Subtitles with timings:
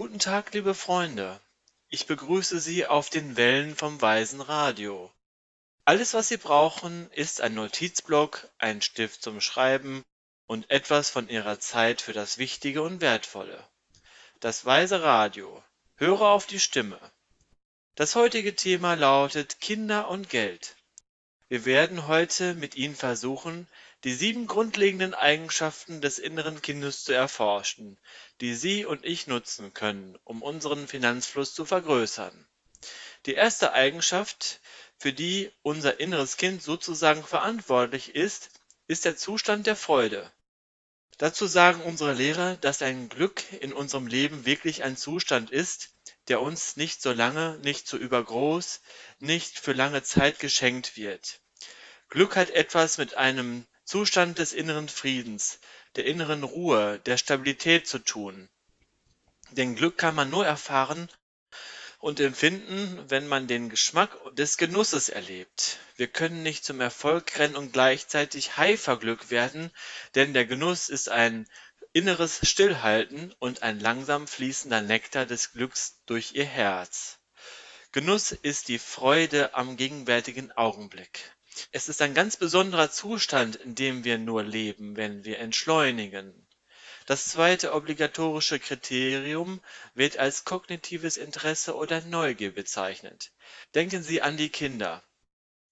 [0.00, 1.38] Guten Tag, liebe Freunde.
[1.90, 5.12] Ich begrüße Sie auf den Wellen vom Weisen Radio.
[5.84, 10.02] Alles, was Sie brauchen, ist ein Notizblock, ein Stift zum Schreiben
[10.46, 13.62] und etwas von Ihrer Zeit für das Wichtige und Wertvolle.
[14.40, 15.62] Das Weise Radio.
[15.96, 16.98] Höre auf die Stimme.
[17.94, 20.76] Das heutige Thema lautet Kinder und Geld.
[21.50, 23.68] Wir werden heute mit Ihnen versuchen,
[24.04, 27.98] die sieben grundlegenden Eigenschaften des inneren Kindes zu erforschen,
[28.40, 32.46] die Sie und ich nutzen können, um unseren Finanzfluss zu vergrößern.
[33.26, 34.60] Die erste Eigenschaft,
[34.98, 38.50] für die unser inneres Kind sozusagen verantwortlich ist,
[38.86, 40.32] ist der Zustand der Freude.
[41.18, 45.90] Dazu sagen unsere Lehrer, dass ein Glück in unserem Leben wirklich ein Zustand ist,
[46.28, 48.80] der uns nicht so lange, nicht so übergroß,
[49.18, 51.40] nicht für lange Zeit geschenkt wird.
[52.08, 55.58] Glück hat etwas mit einem Zustand des inneren Friedens,
[55.96, 58.48] der inneren Ruhe, der Stabilität zu tun.
[59.50, 61.08] Denn Glück kann man nur erfahren
[61.98, 65.80] und empfinden, wenn man den Geschmack des Genusses erlebt.
[65.96, 69.72] Wir können nicht zum Erfolg rennen und gleichzeitig high vor Glück werden,
[70.14, 71.48] denn der Genuss ist ein
[71.92, 77.18] inneres Stillhalten und ein langsam fließender Nektar des Glücks durch ihr Herz.
[77.90, 81.32] Genuss ist die Freude am gegenwärtigen Augenblick.
[81.72, 86.46] Es ist ein ganz besonderer Zustand, in dem wir nur leben, wenn wir entschleunigen.
[87.06, 89.60] Das zweite obligatorische Kriterium
[89.94, 93.32] wird als kognitives Interesse oder Neugier bezeichnet.
[93.74, 95.02] Denken Sie an die Kinder.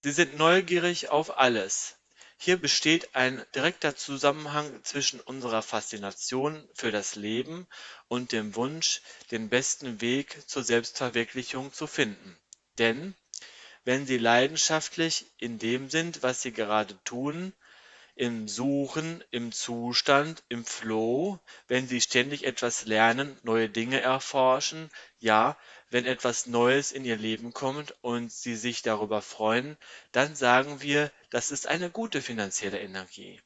[0.03, 1.97] Sie sind neugierig auf alles.
[2.39, 7.67] Hier besteht ein direkter Zusammenhang zwischen unserer Faszination für das Leben
[8.07, 12.39] und dem Wunsch, den besten Weg zur Selbstverwirklichung zu finden.
[12.79, 13.15] Denn
[13.85, 17.53] wenn sie leidenschaftlich in dem sind, was sie gerade tun,
[18.19, 24.91] im Suchen, im Zustand, im Flow, wenn sie ständig etwas lernen, neue Dinge erforschen,
[25.21, 25.57] ja,
[25.91, 29.77] wenn etwas Neues in ihr Leben kommt und sie sich darüber freuen,
[30.11, 33.41] dann sagen wir, das ist eine gute finanzielle Energie.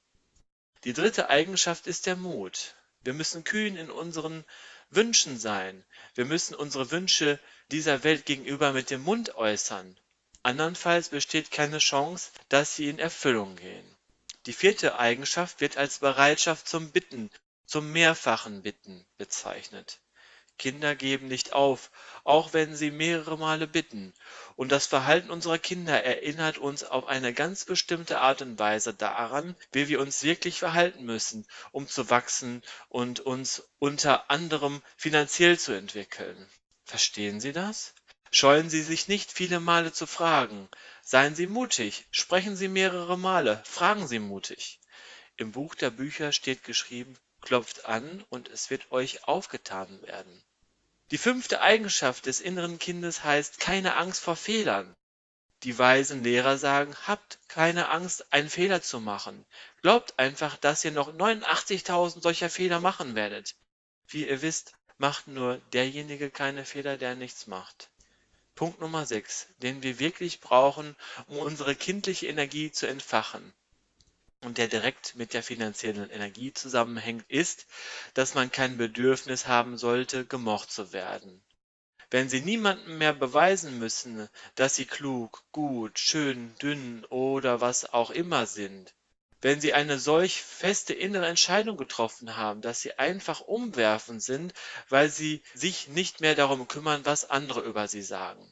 [0.85, 2.75] Die dritte Eigenschaft ist der Mut.
[3.03, 4.45] Wir müssen kühn in unseren
[4.89, 5.85] Wünschen sein.
[6.15, 7.39] Wir müssen unsere Wünsche
[7.71, 9.99] dieser Welt gegenüber mit dem Mund äußern.
[10.45, 13.97] Andernfalls besteht keine Chance, dass sie in Erfüllung gehen.
[14.47, 17.31] Die vierte Eigenschaft wird als Bereitschaft zum Bitten,
[17.65, 20.01] zum mehrfachen Bitten bezeichnet.
[20.59, 21.91] Kinder geben nicht auf,
[22.25, 24.13] auch wenn sie mehrere Male bitten.
[24.57, 29.57] Und das Verhalten unserer Kinder erinnert uns auf eine ganz bestimmte Art und Weise daran,
[29.73, 35.73] wie wir uns wirklich verhalten müssen, um zu wachsen und uns unter anderem finanziell zu
[35.73, 36.49] entwickeln.
[36.85, 37.95] Verstehen Sie das?
[38.35, 40.67] Scheuen Sie sich nicht, viele Male zu fragen.
[41.03, 44.81] Seien Sie mutig, sprechen Sie mehrere Male, fragen Sie mutig.
[45.37, 50.43] Im Buch der Bücher steht geschrieben, klopft an und es wird euch aufgetan werden.
[51.11, 54.97] Die fünfte Eigenschaft des inneren Kindes heißt keine Angst vor Fehlern.
[55.63, 59.45] Die weisen Lehrer sagen, habt keine Angst, einen Fehler zu machen.
[59.83, 63.57] Glaubt einfach, dass ihr noch 89.000 solcher Fehler machen werdet.
[64.09, 67.92] Wie ihr wisst, macht nur derjenige keine Fehler, der nichts macht.
[68.55, 70.95] Punkt Nummer 6, den wir wirklich brauchen,
[71.27, 73.53] um unsere kindliche Energie zu entfachen
[74.43, 77.67] und der direkt mit der finanziellen Energie zusammenhängt, ist,
[78.15, 81.43] dass man kein Bedürfnis haben sollte, gemocht zu werden.
[82.11, 88.11] Wenn Sie niemandem mehr beweisen müssen, dass Sie klug, gut, schön, dünn oder was auch
[88.11, 88.93] immer sind,
[89.43, 94.55] wenn Sie eine solch feste innere Entscheidung getroffen haben, dass Sie einfach umwerfen sind,
[94.89, 98.51] weil Sie sich nicht mehr darum kümmern, was andere über Sie sagen.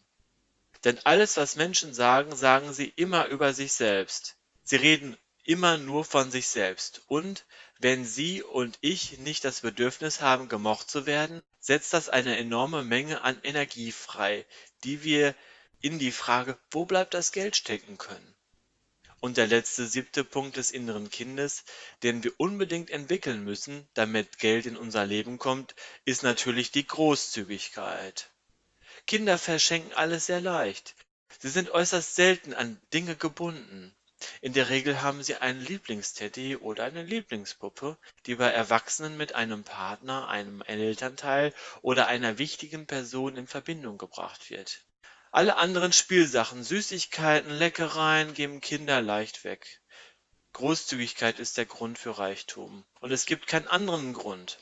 [0.84, 4.36] Denn alles, was Menschen sagen, sagen sie immer über sich selbst.
[4.64, 7.02] Sie reden immer nur von sich selbst.
[7.06, 7.44] Und
[7.78, 12.82] wenn Sie und ich nicht das Bedürfnis haben, gemocht zu werden, setzt das eine enorme
[12.82, 14.46] Menge an Energie frei,
[14.84, 15.34] die wir
[15.80, 18.34] in die Frage, wo bleibt das Geld stecken können.
[19.20, 21.64] Und der letzte siebte Punkt des inneren Kindes,
[22.02, 25.74] den wir unbedingt entwickeln müssen, damit Geld in unser Leben kommt,
[26.06, 28.30] ist natürlich die Großzügigkeit.
[29.06, 30.94] Kinder verschenken alles sehr leicht.
[31.38, 33.94] Sie sind äußerst selten an Dinge gebunden.
[34.42, 37.96] In der Regel haben sie einen Lieblingsteddy oder eine Lieblingspuppe,
[38.26, 44.50] die bei Erwachsenen mit einem Partner, einem Elternteil oder einer wichtigen Person in Verbindung gebracht
[44.50, 44.82] wird.
[45.30, 49.80] Alle anderen Spielsachen, Süßigkeiten, Leckereien geben Kinder leicht weg.
[50.52, 52.84] Großzügigkeit ist der Grund für Reichtum.
[53.00, 54.58] Und es gibt keinen anderen Grund.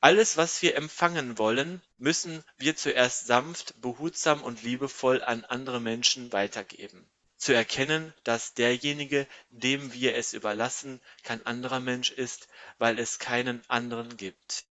[0.00, 6.32] Alles, was wir empfangen wollen, müssen wir zuerst sanft, behutsam und liebevoll an andere Menschen
[6.32, 7.08] weitergeben
[7.42, 12.46] zu erkennen, dass derjenige, dem wir es überlassen, kein anderer Mensch ist,
[12.78, 14.64] weil es keinen anderen gibt.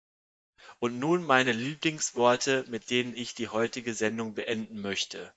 [0.78, 5.32] Und nun meine Lieblingsworte, mit denen ich die heutige Sendung beenden möchte.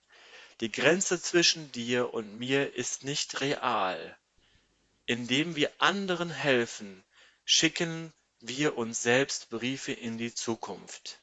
[0.61, 4.17] Die Grenze zwischen dir und mir ist nicht real.
[5.05, 7.03] Indem wir anderen helfen,
[7.43, 11.19] schicken wir uns selbst Briefe in die Zukunft.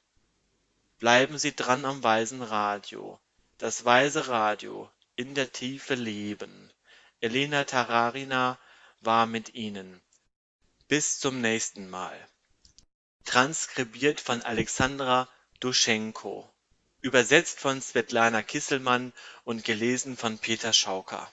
[0.99, 3.19] Bleiben Sie dran am Weisen Radio.
[3.57, 6.71] Das Weise Radio in der Tiefe leben.
[7.21, 8.59] Elena Tararina
[9.01, 10.01] war mit Ihnen.
[10.89, 12.19] Bis zum nächsten Mal.
[13.31, 15.29] Transkribiert von Alexandra
[15.61, 16.53] Duschenko.
[17.01, 19.13] Übersetzt von Svetlana Kisselmann
[19.45, 21.31] und gelesen von Peter Schauker.